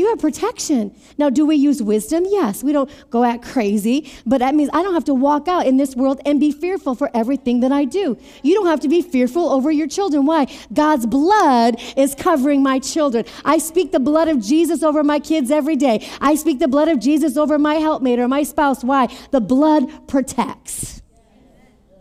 [0.00, 0.96] You have protection.
[1.18, 2.24] Now, do we use wisdom?
[2.26, 2.64] Yes.
[2.64, 5.76] We don't go out crazy, but that means I don't have to walk out in
[5.76, 8.16] this world and be fearful for everything that I do.
[8.42, 10.24] You don't have to be fearful over your children.
[10.24, 10.46] Why?
[10.72, 13.26] God's blood is covering my children.
[13.44, 16.08] I speak the blood of Jesus over my kids every day.
[16.18, 18.82] I speak the blood of Jesus over my helpmate or my spouse.
[18.82, 19.14] Why?
[19.32, 21.02] The blood protects.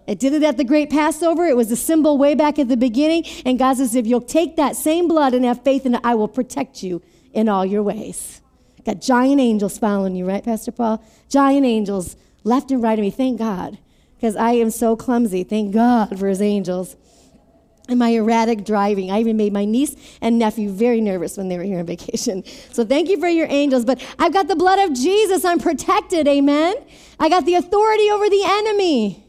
[0.08, 1.48] It did it at the great Passover.
[1.48, 3.26] It was a symbol way back at the beginning.
[3.46, 6.16] And God says, if you'll take that same blood and have faith in it, I
[6.16, 7.02] will protect you
[7.34, 8.42] in all your ways.
[8.86, 11.04] Got giant angels following you, right, Pastor Paul?
[11.30, 13.12] Giant angels left and right of me.
[13.12, 13.78] Thank God,
[14.16, 15.44] because I am so clumsy.
[15.44, 16.96] Thank God for his angels.
[17.90, 19.12] and my erratic driving.
[19.12, 22.44] I even made my niece and nephew very nervous when they were here on vacation.
[22.72, 23.84] So thank you for your angels.
[23.86, 25.44] But I've got the blood of Jesus.
[25.44, 26.28] I'm protected.
[26.28, 26.76] Amen.
[27.20, 29.26] I got the authority over the enemy.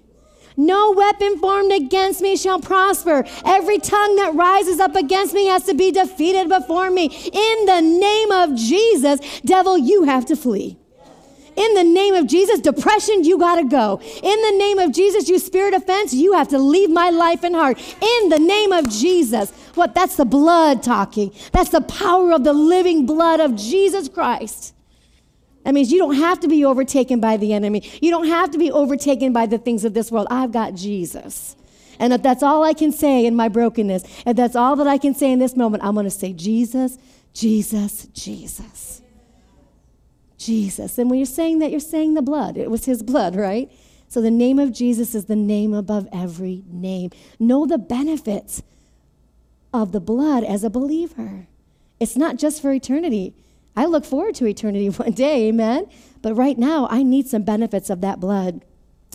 [0.61, 3.25] No weapon formed against me shall prosper.
[3.46, 7.07] Every tongue that rises up against me has to be defeated before me.
[7.07, 10.77] In the name of Jesus, devil, you have to flee.
[11.57, 14.01] In the name of Jesus, depression, you got to go.
[14.23, 17.55] In the name of Jesus, you spirit offense, you have to leave my life and
[17.55, 17.79] heart.
[18.03, 19.51] In the name of Jesus.
[19.77, 19.94] What?
[19.94, 21.33] That's the blood talking.
[21.53, 24.75] That's the power of the living blood of Jesus Christ.
[25.64, 27.88] That means you don't have to be overtaken by the enemy.
[28.01, 30.27] You don't have to be overtaken by the things of this world.
[30.31, 31.55] I've got Jesus.
[31.99, 34.96] And if that's all I can say in my brokenness, if that's all that I
[34.96, 36.96] can say in this moment, I'm going to say, Jesus,
[37.35, 39.03] Jesus, Jesus.
[40.38, 40.96] Jesus.
[40.96, 42.57] And when you're saying that, you're saying the blood.
[42.57, 43.70] It was his blood, right?
[44.09, 47.11] So the name of Jesus is the name above every name.
[47.38, 48.62] Know the benefits
[49.73, 51.46] of the blood as a believer.
[52.01, 53.35] It's not just for eternity.
[53.76, 55.87] I look forward to eternity one day, amen?
[56.22, 58.64] But right now, I need some benefits of that blood.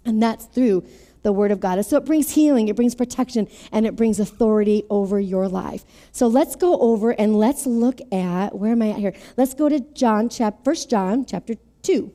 [0.05, 0.85] And that's through
[1.23, 1.83] the Word of God.
[1.83, 5.83] So it brings healing, it brings protection, and it brings authority over your life.
[6.11, 9.13] So let's go over and let's look at where am I at here?
[9.35, 12.11] Let's go to John, chapter First John, chapter 2.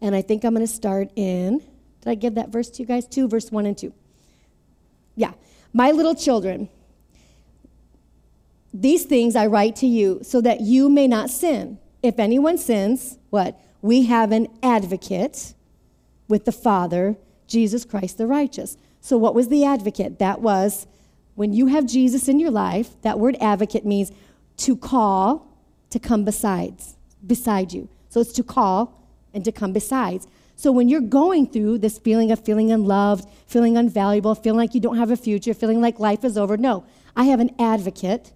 [0.00, 2.86] And I think I'm going to start in, did I give that verse to you
[2.86, 3.06] guys?
[3.06, 3.92] 2, verse 1 and 2.
[5.14, 5.32] Yeah.
[5.74, 6.70] My little children,
[8.72, 11.78] these things I write to you so that you may not sin.
[12.02, 13.60] If anyone sins, what?
[13.80, 15.54] We have an advocate
[16.28, 18.76] with the Father, Jesus Christ the righteous.
[19.00, 20.18] So, what was the advocate?
[20.18, 20.86] That was
[21.34, 24.12] when you have Jesus in your life, that word advocate means
[24.58, 25.48] to call,
[25.90, 27.88] to come besides, beside you.
[28.08, 30.26] So, it's to call and to come besides.
[30.56, 34.80] So, when you're going through this feeling of feeling unloved, feeling unvaluable, feeling like you
[34.80, 36.84] don't have a future, feeling like life is over, no,
[37.16, 38.32] I have an advocate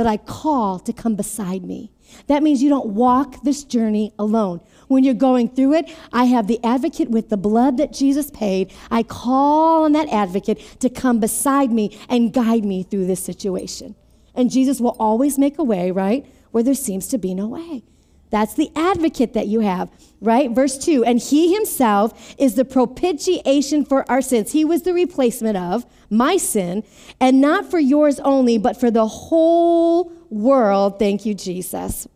[0.00, 1.92] that I call to come beside me.
[2.26, 4.62] That means you don't walk this journey alone.
[4.88, 8.72] When you're going through it, I have the advocate with the blood that Jesus paid.
[8.90, 13.94] I call on that advocate to come beside me and guide me through this situation.
[14.34, 16.24] And Jesus will always make a way, right?
[16.50, 17.82] Where there seems to be no way.
[18.30, 19.90] That's the advocate that you have,
[20.20, 20.50] right?
[20.50, 24.52] Verse 2 And he himself is the propitiation for our sins.
[24.52, 26.84] He was the replacement of my sin,
[27.20, 30.98] and not for yours only, but for the whole world.
[30.98, 32.06] Thank you, Jesus.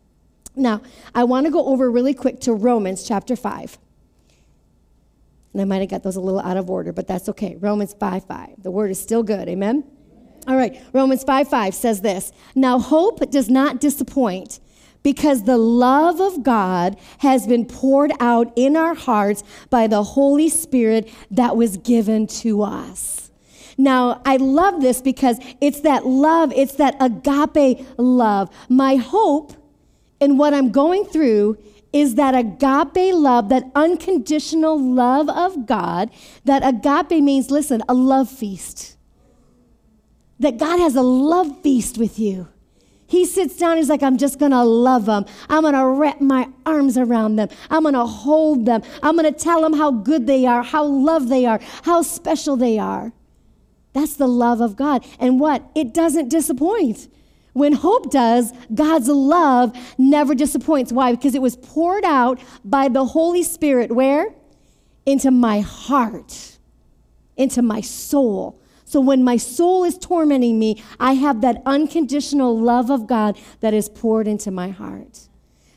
[0.56, 0.82] Now,
[1.14, 3.78] I want to go over really quick to Romans chapter 5.
[5.52, 7.56] And I might have got those a little out of order, but that's okay.
[7.56, 8.62] Romans 5 5.
[8.62, 9.48] The word is still good.
[9.48, 9.84] Amen?
[10.46, 10.80] All right.
[10.92, 14.60] Romans 5 5 says this Now, hope does not disappoint
[15.04, 20.48] because the love of God has been poured out in our hearts by the Holy
[20.48, 23.30] Spirit that was given to us.
[23.76, 28.48] Now, I love this because it's that love, it's that agape love.
[28.68, 29.52] My hope
[30.20, 31.58] in what I'm going through
[31.92, 36.10] is that agape love, that unconditional love of God.
[36.44, 38.96] That agape means, listen, a love feast.
[40.40, 42.48] That God has a love feast with you.
[43.14, 45.24] He sits down, he's like, I'm just gonna love them.
[45.48, 47.48] I'm gonna wrap my arms around them.
[47.70, 48.82] I'm gonna hold them.
[49.04, 52.76] I'm gonna tell them how good they are, how loved they are, how special they
[52.76, 53.12] are.
[53.92, 55.06] That's the love of God.
[55.20, 55.62] And what?
[55.76, 57.06] It doesn't disappoint.
[57.52, 60.90] When hope does, God's love never disappoints.
[60.90, 61.12] Why?
[61.12, 64.34] Because it was poured out by the Holy Spirit where?
[65.06, 66.58] Into my heart,
[67.36, 68.58] into my soul.
[68.84, 73.74] So when my soul is tormenting me, I have that unconditional love of God that
[73.74, 75.28] is poured into my heart.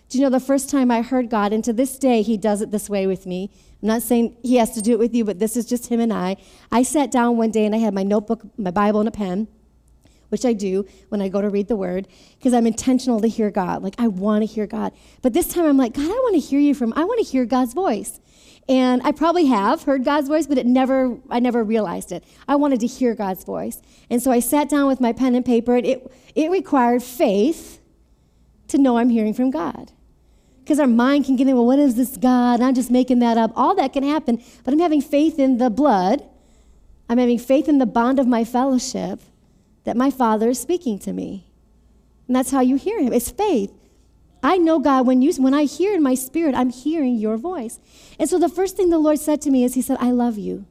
[0.09, 2.61] Do you know the first time I heard God, and to this day, He does
[2.61, 3.51] it this way with me.
[3.81, 5.99] I'm not saying He has to do it with you, but this is just Him
[5.99, 6.37] and I.
[6.71, 9.47] I sat down one day and I had my notebook, my Bible, and a pen,
[10.29, 13.51] which I do when I go to read the Word, because I'm intentional to hear
[13.51, 13.83] God.
[13.83, 14.93] Like, I want to hear God.
[15.21, 17.29] But this time I'm like, God, I want to hear you from, I want to
[17.29, 18.19] hear God's voice.
[18.69, 22.23] And I probably have heard God's voice, but it never, I never realized it.
[22.47, 23.81] I wanted to hear God's voice.
[24.09, 27.79] And so I sat down with my pen and paper, and it, it required faith
[28.67, 29.93] to know I'm hearing from God.
[30.63, 32.59] Because our mind can get in, well, what is this God?
[32.59, 33.53] I'm just making that up.
[33.55, 36.23] All that can happen, but I'm having faith in the blood.
[37.07, 39.21] I'm having faith in the bond of my fellowship
[39.85, 41.47] that my Father is speaking to me.
[42.27, 43.13] And that's how you hear Him.
[43.13, 43.71] It's faith.
[44.43, 47.79] I know God when you when I hear in my spirit, I'm hearing your voice.
[48.19, 50.37] And so the first thing the Lord said to me is He said, I love
[50.37, 50.65] you.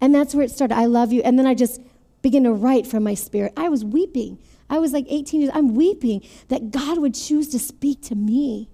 [0.00, 0.74] And that's where it started.
[0.74, 1.22] I love you.
[1.22, 1.80] And then I just
[2.22, 3.52] began to write from my spirit.
[3.56, 4.38] I was weeping.
[4.70, 5.52] I was like 18 years.
[5.54, 8.68] I'm weeping that God would choose to speak to me.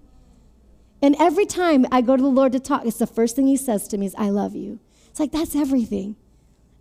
[1.02, 3.56] And every time I go to the Lord to talk, it's the first thing He
[3.56, 4.80] says to me is, I love you.
[5.10, 6.16] It's like that's everything.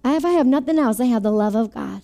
[0.05, 2.03] If I have nothing else, I have the love of God.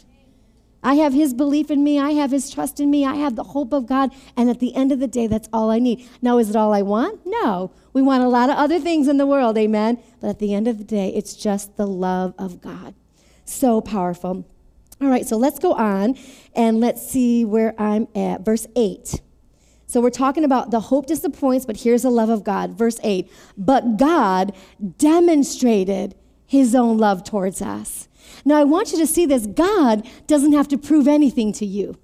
[0.83, 1.99] I have his belief in me.
[1.99, 3.05] I have his trust in me.
[3.05, 4.11] I have the hope of God.
[4.35, 6.07] And at the end of the day, that's all I need.
[6.21, 7.21] Now, is it all I want?
[7.25, 7.71] No.
[7.93, 9.99] We want a lot of other things in the world, amen?
[10.19, 12.95] But at the end of the day, it's just the love of God.
[13.45, 14.45] So powerful.
[15.01, 16.17] All right, so let's go on
[16.55, 18.41] and let's see where I'm at.
[18.41, 19.21] Verse 8.
[19.85, 22.77] So we're talking about the hope disappoints, but here's the love of God.
[22.77, 23.29] Verse 8.
[23.57, 24.55] But God
[24.97, 26.15] demonstrated
[26.45, 28.07] his own love towards us.
[28.45, 31.97] Now, I want you to see this God doesn't have to prove anything to you.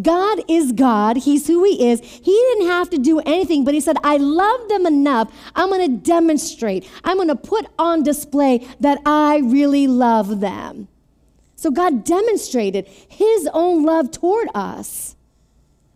[0.00, 1.18] God is God.
[1.18, 2.00] He's who He is.
[2.00, 5.32] He didn't have to do anything, but He said, I love them enough.
[5.54, 10.88] I'm going to demonstrate, I'm going to put on display that I really love them.
[11.56, 15.16] So God demonstrated His own love toward us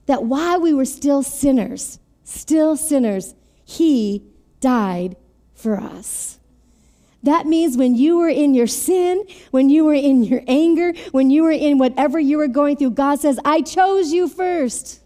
[0.07, 3.35] that while we were still sinners, still sinners,
[3.65, 4.25] He
[4.61, 5.17] died
[5.55, 6.39] for us.
[7.27, 11.29] That means when you were in your sin, when you were in your anger, when
[11.29, 15.01] you were in whatever you were going through, God says, I chose you first.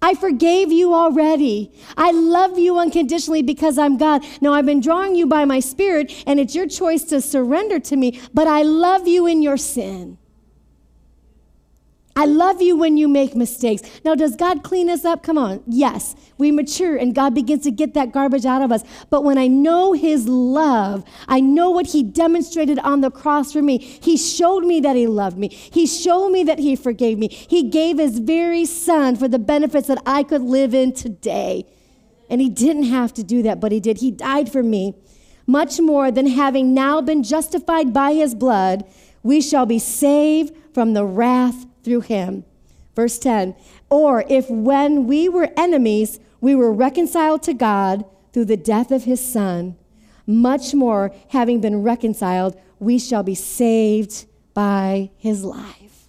[0.00, 1.72] I forgave you already.
[1.96, 4.24] I love you unconditionally because I'm God.
[4.40, 7.96] Now, I've been drawing you by my spirit, and it's your choice to surrender to
[7.96, 10.18] me, but I love you in your sin.
[12.18, 13.82] I love you when you make mistakes.
[14.02, 15.22] Now, does God clean us up?
[15.22, 15.62] Come on.
[15.66, 16.16] Yes.
[16.38, 18.82] We mature and God begins to get that garbage out of us.
[19.10, 23.60] But when I know His love, I know what He demonstrated on the cross for
[23.60, 23.76] me.
[23.78, 27.28] He showed me that He loved me, He showed me that He forgave me.
[27.28, 31.66] He gave His very Son for the benefits that I could live in today.
[32.30, 33.98] And He didn't have to do that, but He did.
[33.98, 34.94] He died for me.
[35.46, 38.84] Much more than having now been justified by His blood,
[39.22, 42.44] we shall be saved from the wrath through him.
[42.96, 43.54] Verse 10
[43.88, 49.04] Or if when we were enemies, we were reconciled to God through the death of
[49.04, 49.76] his son,
[50.26, 56.08] much more, having been reconciled, we shall be saved by his life.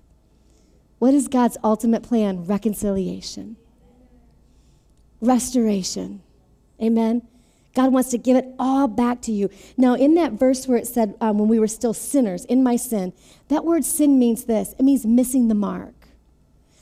[0.98, 2.46] What is God's ultimate plan?
[2.46, 3.56] Reconciliation,
[5.22, 6.24] restoration.
[6.82, 7.22] Amen.
[7.78, 9.52] God wants to give it all back to you.
[9.78, 12.76] Now, in that verse where it said, um, when we were still sinners, in my
[12.76, 13.14] sin,
[13.50, 15.94] that word sin means this it means missing the mark.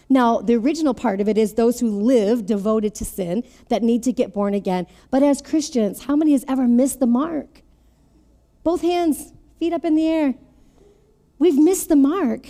[0.08, 4.04] Now, the original part of it is those who live devoted to sin that need
[4.04, 4.88] to get born again.
[5.12, 7.62] But as Christians, how many has ever missed the mark?
[8.64, 10.36] Both hands, feet up in the air.
[11.40, 12.48] We've missed the mark.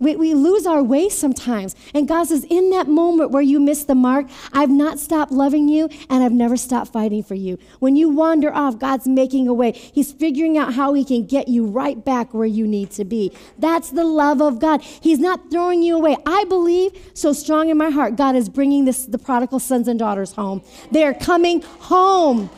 [0.00, 1.76] We, we lose our way sometimes.
[1.94, 5.68] And God says, in that moment where you miss the mark, I've not stopped loving
[5.68, 7.58] you and I've never stopped fighting for you.
[7.80, 9.72] When you wander off, God's making a way.
[9.72, 13.30] He's figuring out how He can get you right back where you need to be.
[13.58, 14.80] That's the love of God.
[14.82, 16.16] He's not throwing you away.
[16.24, 19.98] I believe so strong in my heart, God is bringing this, the prodigal sons and
[19.98, 20.62] daughters home.
[20.90, 22.48] They are coming home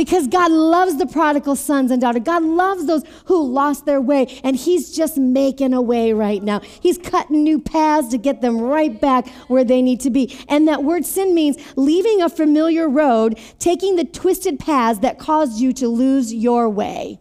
[0.00, 2.22] because God loves the prodigal sons and daughters.
[2.24, 6.60] God loves those who lost their way, and He's just making a way right now.
[6.60, 10.38] He's cutting new paths to get them right back where they need to be.
[10.48, 15.60] And that word sin means leaving a familiar road, taking the twisted paths that caused
[15.60, 17.20] you to lose your way.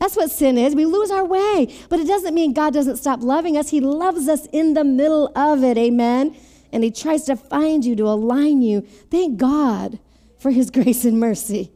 [0.00, 0.74] That's what sin is.
[0.74, 1.72] We lose our way.
[1.88, 3.68] But it doesn't mean God doesn't stop loving us.
[3.68, 5.78] He loves us in the middle of it.
[5.78, 6.36] Amen.
[6.72, 8.80] And He tries to find you, to align you.
[9.08, 10.00] Thank God
[10.38, 11.72] for his grace and mercy.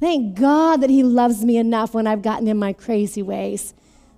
[0.00, 3.72] Thank God that he loves me enough when I've gotten in my crazy ways,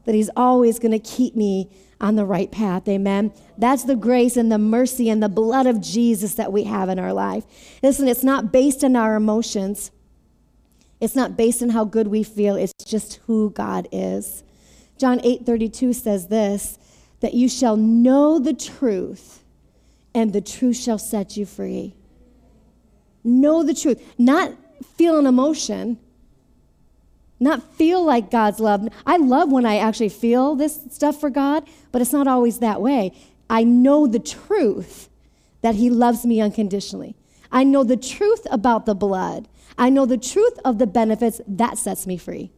[0.06, 2.88] that he's always going to keep me on the right path.
[2.88, 3.32] Amen.
[3.58, 6.98] That's the grace and the mercy and the blood of Jesus that we have in
[6.98, 7.44] our life.
[7.82, 9.90] Listen, it's not based on our emotions.
[11.00, 12.56] It's not based on how good we feel.
[12.56, 14.42] It's just who God is.
[14.98, 16.78] John 8:32 says this,
[17.20, 19.42] that you shall know the truth
[20.14, 21.94] and the truth shall set you free.
[23.24, 24.52] Know the truth, not
[24.96, 25.98] feel an emotion,
[27.40, 28.88] not feel like God's love.
[29.06, 32.80] I love when I actually feel this stuff for God, but it's not always that
[32.80, 33.12] way.
[33.48, 35.08] I know the truth
[35.62, 37.16] that He loves me unconditionally.
[37.50, 39.48] I know the truth about the blood.
[39.78, 42.52] I know the truth of the benefits that sets me free.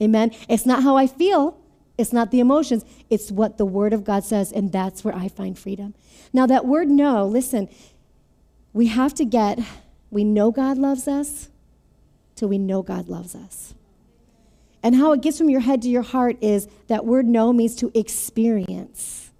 [0.00, 0.32] Amen.
[0.48, 1.60] It's not how I feel,
[1.96, 5.28] it's not the emotions, it's what the Word of God says, and that's where I
[5.28, 5.94] find freedom.
[6.32, 7.68] Now, that word know, listen,
[8.74, 9.58] we have to get,
[10.10, 11.48] we know God loves us
[12.34, 13.72] till we know God loves us.
[14.82, 17.76] And how it gets from your head to your heart is that word know means
[17.76, 19.30] to experience.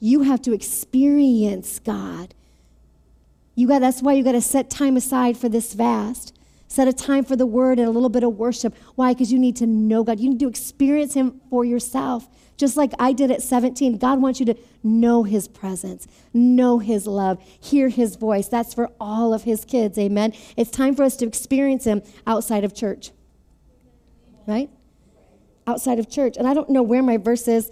[0.00, 2.32] You have to experience God.
[3.56, 6.32] You got that's why you got to set time aside for this fast.
[6.74, 8.74] Set a time for the word and a little bit of worship.
[8.96, 9.12] Why?
[9.12, 10.18] Because you need to know God.
[10.18, 12.28] You need to experience him for yourself.
[12.56, 17.06] Just like I did at 17, God wants you to know His presence, know His
[17.06, 18.46] love, hear His voice.
[18.48, 19.98] That's for all of His kids.
[19.98, 20.32] Amen.
[20.56, 23.10] It's time for us to experience Him outside of church.
[24.46, 24.70] Right?
[25.66, 26.36] outside of church.
[26.36, 27.70] And I don't know where my verse is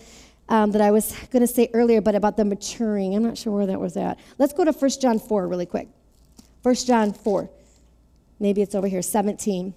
[0.49, 3.15] um, that I was going to say earlier, but about the maturing.
[3.15, 4.19] I'm not sure where that was at.
[4.39, 5.89] Let's go to 1 John 4 really quick.
[6.63, 7.51] 1 John 4.
[8.43, 9.73] Maybe it's over here, 17.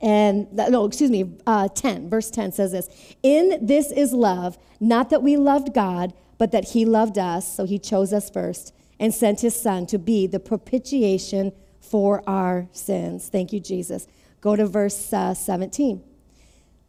[0.00, 2.88] And no, excuse me, uh, 10, verse 10 says this
[3.22, 7.66] In this is love, not that we loved God, but that He loved us, so
[7.66, 13.28] He chose us first and sent His Son to be the propitiation for our sins.
[13.28, 14.08] Thank you, Jesus.
[14.40, 16.02] Go to verse uh, 17.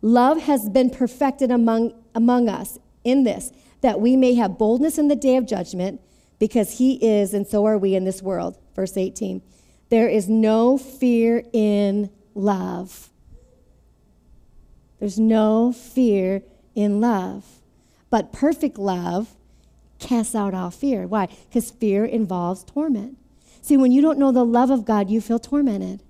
[0.01, 3.51] Love has been perfected among, among us in this,
[3.81, 6.01] that we may have boldness in the day of judgment,
[6.39, 8.57] because He is, and so are we in this world.
[8.75, 9.41] Verse 18.
[9.89, 13.09] There is no fear in love.
[14.99, 16.43] There's no fear
[16.75, 17.45] in love.
[18.09, 19.35] But perfect love
[19.99, 21.07] casts out all fear.
[21.07, 21.27] Why?
[21.49, 23.17] Because fear involves torment.
[23.61, 26.03] See, when you don't know the love of God, you feel tormented.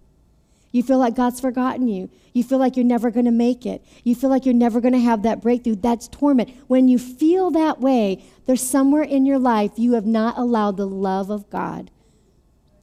[0.71, 2.09] You feel like God's forgotten you.
[2.33, 3.83] You feel like you're never going to make it.
[4.03, 5.75] You feel like you're never going to have that breakthrough.
[5.75, 6.49] That's torment.
[6.67, 10.87] When you feel that way, there's somewhere in your life you have not allowed the
[10.87, 11.91] love of God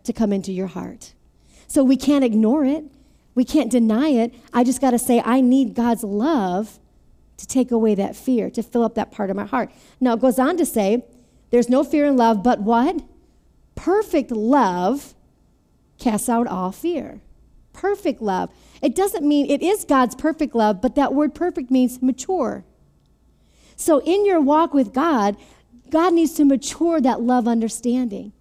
[0.08, 1.14] to come into your heart.
[1.68, 2.84] So we can't ignore it.
[3.34, 4.34] We can't deny it.
[4.52, 6.80] I just got to say, I need God's love
[7.36, 9.70] to take away that fear, to fill up that part of my heart.
[10.00, 11.04] Now, it goes on to say,
[11.50, 13.02] there's no fear in love, but what?
[13.76, 15.14] Perfect love
[15.98, 17.20] casts out all fear.
[17.72, 18.50] Perfect love.
[18.82, 22.64] It doesn't mean it is God's perfect love, but that word perfect means mature.
[23.76, 25.36] So, in your walk with God,
[25.90, 28.32] God needs to mature that love understanding.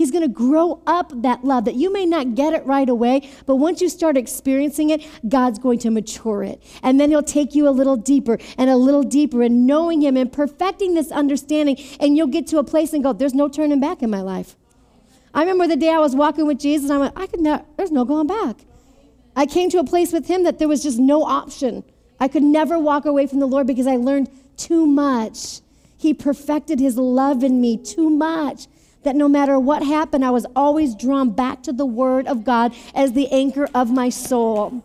[0.00, 3.28] He's going to grow up that love that you may not get it right away,
[3.44, 6.62] but once you start experiencing it, God's going to mature it.
[6.82, 10.16] And then He'll take you a little deeper and a little deeper in knowing Him
[10.16, 11.76] and perfecting this understanding.
[12.00, 14.56] And you'll get to a place and go, There's no turning back in my life.
[15.34, 17.66] I remember the day I was walking with Jesus, and I went, I could not,
[17.76, 18.56] there's no going back.
[19.36, 21.84] I came to a place with Him that there was just no option.
[22.18, 25.60] I could never walk away from the Lord because I learned too much.
[25.98, 28.66] He perfected His love in me too much
[29.02, 32.74] that no matter what happened, I was always drawn back to the Word of God
[32.94, 34.84] as the anchor of my soul.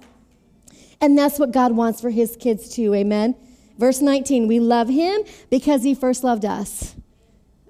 [1.01, 2.93] And that's what God wants for His kids too.
[2.93, 3.35] Amen.
[3.77, 6.95] Verse 19, we love Him because He first loved us.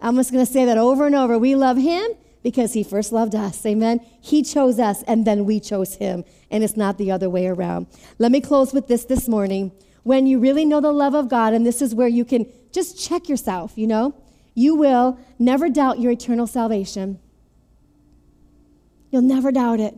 [0.01, 1.37] I'm just going to say that over and over.
[1.39, 2.11] We love Him
[2.43, 3.65] because He first loved us.
[3.65, 3.99] Amen.
[4.21, 6.23] He chose us and then we chose Him.
[6.51, 7.87] And it's not the other way around.
[8.19, 9.71] Let me close with this this morning.
[10.03, 13.03] When you really know the love of God, and this is where you can just
[13.03, 14.13] check yourself, you know,
[14.55, 17.19] you will never doubt your eternal salvation.
[19.11, 19.95] You'll never doubt it.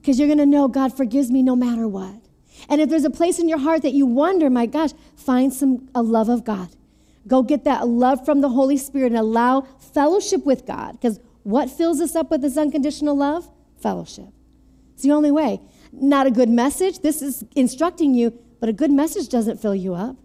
[0.00, 2.14] Because you're going to know God forgives me no matter what.
[2.68, 5.88] And if there's a place in your heart that you wonder, my gosh, find some
[5.94, 6.68] a love of God.
[7.26, 10.92] Go get that love from the Holy Spirit and allow fellowship with God.
[10.92, 13.48] Because what fills us up with this unconditional love?
[13.80, 14.28] Fellowship.
[14.94, 15.60] It's the only way.
[15.92, 17.00] Not a good message.
[17.00, 20.16] This is instructing you, but a good message doesn't fill you up.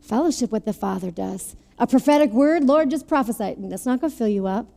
[0.00, 1.54] Fellowship with the Father does.
[1.82, 3.56] A prophetic word, Lord, just prophesy.
[3.58, 4.68] That's not going to fill you up.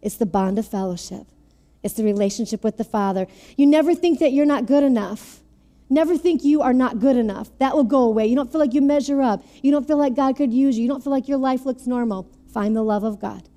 [0.00, 1.26] It's the bond of fellowship,
[1.82, 3.26] it's the relationship with the Father.
[3.56, 5.40] You never think that you're not good enough.
[5.90, 7.50] Never think you are not good enough.
[7.58, 8.26] That will go away.
[8.26, 9.44] You don't feel like you measure up.
[9.62, 10.82] You don't feel like God could use you.
[10.84, 12.30] You don't feel like your life looks normal.
[12.52, 13.48] Find the love of God.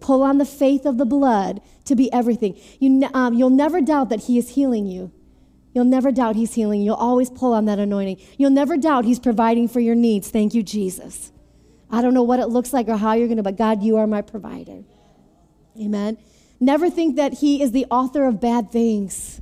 [0.00, 2.58] Pull on the faith of the blood to be everything.
[2.80, 5.12] You, um, you'll never doubt that He is healing you.
[5.74, 6.80] You'll never doubt He's healing.
[6.80, 8.20] You'll always pull on that anointing.
[8.38, 10.30] You'll never doubt He's providing for your needs.
[10.30, 11.30] Thank you, Jesus.
[11.90, 13.96] I don't know what it looks like or how you're going to, but God, you
[13.96, 14.84] are my provider.
[15.80, 16.18] Amen.
[16.60, 19.40] Never think that He is the author of bad things.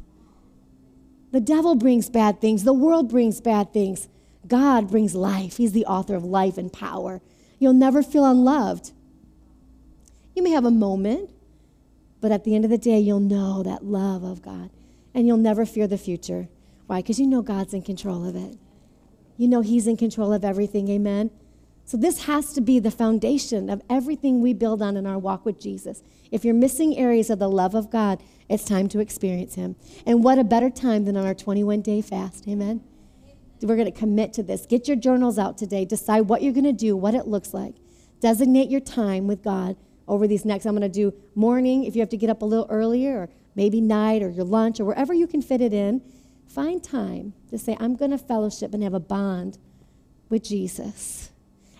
[1.33, 4.09] The devil brings bad things, the world brings bad things.
[4.47, 5.57] God brings life.
[5.57, 7.21] He's the author of life and power.
[7.59, 8.93] You'll never feel unloved.
[10.35, 11.31] You may have a moment,
[12.21, 14.71] but at the end of the day, you'll know that love of God.
[15.15, 16.49] And you'll never fear the future.
[16.87, 17.01] Why?
[17.01, 18.57] Because you know God's in control of it.
[19.37, 20.89] You know He's in control of everything.
[20.89, 21.31] Amen.
[21.87, 25.47] So, this has to be the foundation of everything we build on in our walk
[25.47, 26.03] with Jesus.
[26.33, 29.77] If you're missing areas of the love of God, it's time to experience Him.
[30.05, 32.49] And what a better time than on our 21 day fast.
[32.49, 32.83] Amen.
[33.63, 34.67] We're going to commit to this.
[34.67, 35.85] Get your journals out today.
[35.85, 37.77] Decide what you're going to do, what it looks like.
[38.21, 39.77] Designate your time with God
[40.09, 40.67] over these next.
[40.67, 43.29] I'm going to do morning if you have to get up a little earlier, or
[43.55, 46.03] maybe night, or your lunch, or wherever you can fit it in.
[46.49, 49.59] Find time to say, I'm going to fellowship and have a bond
[50.29, 51.31] with Jesus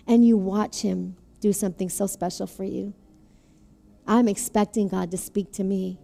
[0.07, 2.93] and you watch Him do something so special for you.
[4.07, 5.99] I'm expecting God to speak to me.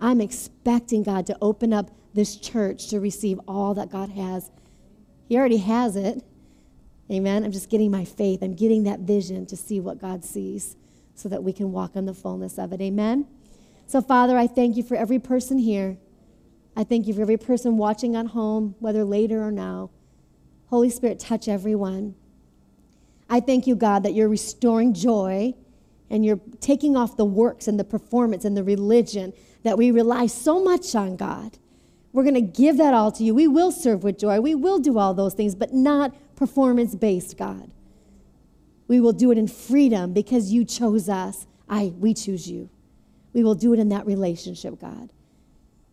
[0.00, 4.50] I'm expecting God to open up this church to receive all that God has.
[5.28, 6.24] He already has it.
[7.10, 7.44] Amen.
[7.44, 8.42] I'm just getting my faith.
[8.42, 10.76] I'm getting that vision to see what God sees
[11.14, 12.80] so that we can walk in the fullness of it.
[12.80, 13.26] Amen.
[13.86, 15.98] So, Father, I thank you for every person here.
[16.76, 19.90] I thank you for every person watching at home, whether later or now.
[20.66, 22.14] Holy Spirit, touch everyone.
[23.30, 25.54] I thank you, God, that you're restoring joy
[26.10, 30.26] and you're taking off the works and the performance and the religion that we rely
[30.26, 31.56] so much on, God.
[32.12, 33.32] We're going to give that all to you.
[33.32, 34.40] We will serve with joy.
[34.40, 37.70] We will do all those things, but not performance based, God.
[38.88, 41.46] We will do it in freedom because you chose us.
[41.68, 42.68] I, we choose you.
[43.32, 45.12] We will do it in that relationship, God,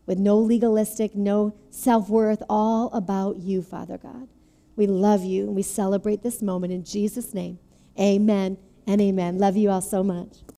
[0.07, 4.27] with no legalistic, no self worth, all about you, Father God.
[4.77, 7.59] We love you and we celebrate this moment in Jesus' name.
[7.99, 8.57] Amen
[8.87, 9.39] and amen.
[9.39, 10.37] Love you all so much.